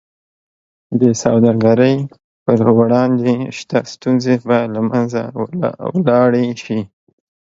[1.01, 1.95] د سوداګرۍ
[2.45, 5.21] پر وړاندې شته ستونزې به له منځه
[5.95, 6.79] ولاړې شي.